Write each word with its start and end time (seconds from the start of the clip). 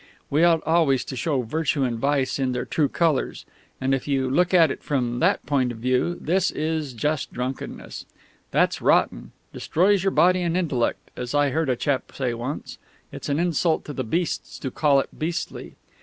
We 0.31 0.43
ought 0.43 0.63
always 0.65 1.05
to 1.05 1.15
show 1.15 1.43
virtue 1.43 1.83
and 1.83 1.99
vice 1.99 2.39
in 2.39 2.53
their 2.53 2.65
true 2.65 2.89
colours, 2.89 3.45
and 3.79 3.93
if 3.93 4.07
you 4.07 4.31
look 4.31 4.51
at 4.51 4.71
it 4.71 4.81
from 4.81 5.19
that 5.19 5.45
point 5.45 5.71
of 5.71 5.77
view 5.77 6.17
this 6.19 6.49
is 6.49 6.93
just 6.93 7.31
drunkenness. 7.31 8.07
That's 8.49 8.81
rotten; 8.81 9.31
destroys 9.53 10.03
your 10.03 10.09
body 10.09 10.41
and 10.41 10.57
intellect; 10.57 11.11
as 11.15 11.35
I 11.35 11.51
heard 11.51 11.69
a 11.69 11.75
chap 11.75 12.13
say 12.15 12.33
once, 12.33 12.79
it's 13.11 13.29
an 13.29 13.37
insult 13.39 13.85
to 13.85 13.93
the 13.93 14.03
beasts 14.03 14.57
to 14.57 14.71
call 14.71 14.99
it 14.99 15.09
beastly. 15.19 15.75